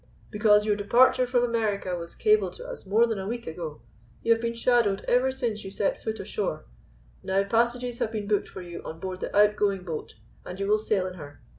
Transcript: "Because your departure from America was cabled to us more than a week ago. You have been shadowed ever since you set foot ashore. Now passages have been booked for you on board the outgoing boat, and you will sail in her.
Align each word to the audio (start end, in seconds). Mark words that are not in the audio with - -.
"Because 0.31 0.65
your 0.65 0.75
departure 0.75 1.27
from 1.27 1.43
America 1.43 1.95
was 1.95 2.15
cabled 2.15 2.53
to 2.53 2.65
us 2.67 2.87
more 2.87 3.05
than 3.05 3.19
a 3.19 3.27
week 3.27 3.45
ago. 3.45 3.83
You 4.23 4.31
have 4.33 4.41
been 4.41 4.55
shadowed 4.55 5.05
ever 5.07 5.29
since 5.29 5.63
you 5.63 5.69
set 5.69 6.01
foot 6.01 6.19
ashore. 6.19 6.65
Now 7.21 7.43
passages 7.43 7.99
have 7.99 8.11
been 8.11 8.27
booked 8.27 8.47
for 8.47 8.63
you 8.63 8.81
on 8.83 8.99
board 8.99 9.19
the 9.19 9.37
outgoing 9.37 9.83
boat, 9.83 10.15
and 10.43 10.59
you 10.59 10.65
will 10.67 10.79
sail 10.79 11.05
in 11.05 11.13
her. 11.19 11.43